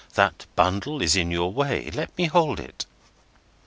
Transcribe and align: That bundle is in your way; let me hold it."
That 0.15 0.47
bundle 0.55 0.99
is 0.99 1.15
in 1.15 1.29
your 1.29 1.53
way; 1.53 1.91
let 1.91 2.17
me 2.17 2.25
hold 2.25 2.59
it." 2.59 2.87